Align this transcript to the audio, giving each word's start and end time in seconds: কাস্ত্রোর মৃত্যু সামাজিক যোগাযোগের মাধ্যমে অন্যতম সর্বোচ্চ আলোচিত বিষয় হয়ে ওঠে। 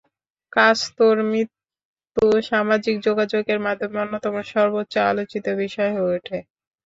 কাস্ত্রোর 0.53 1.17
মৃত্যু 1.25 1.61
সামাজিক 2.49 2.95
যোগাযোগের 3.07 3.59
মাধ্যমে 3.65 3.97
অন্যতম 4.03 4.35
সর্বোচ্চ 4.51 4.93
আলোচিত 5.11 5.45
বিষয় 5.61 5.91
হয়ে 5.95 6.13
ওঠে। 6.15 6.37